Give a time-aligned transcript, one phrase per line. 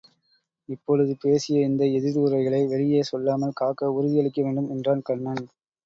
[0.69, 5.45] இப்பொழுது பேசிய இந்த எதிர் உரைகளை வெளியே சொல்லாமல் காக்க உறுதி அளிக்க வேண்டும் என்றான் கண்ணன்.